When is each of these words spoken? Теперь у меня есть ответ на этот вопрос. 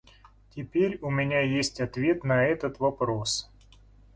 Теперь 0.55 0.97
у 1.03 1.11
меня 1.11 1.41
есть 1.41 1.79
ответ 1.79 2.23
на 2.23 2.43
этот 2.43 2.79
вопрос. 2.79 3.51